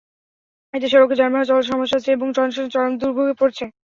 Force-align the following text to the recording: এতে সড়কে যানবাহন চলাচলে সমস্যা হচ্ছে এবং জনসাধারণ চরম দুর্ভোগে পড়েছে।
এতে 0.73 0.87
সড়কে 0.89 1.15
যানবাহন 1.19 1.45
চলাচলে 1.45 1.71
সমস্যা 1.71 1.97
হচ্ছে 1.97 2.11
এবং 2.13 2.27
জনসাধারণ 2.31 2.71
চরম 2.73 2.93
দুর্ভোগে 3.01 3.35
পড়েছে। 3.39 3.65